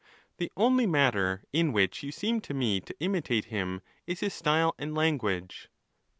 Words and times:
The 0.37 0.51
only 0.57 0.87
matter 0.87 1.43
in 1.53 1.73
which 1.73 2.01
you 2.01 2.11
seem 2.11 2.41
to 2.41 2.55
me 2.55 2.79
to 2.81 2.95
imitate 2.99 3.45
him, 3.53 3.83
is 4.07 4.21
his 4.21 4.33
style 4.33 4.73
and 4.79 4.95
language. 4.95 5.69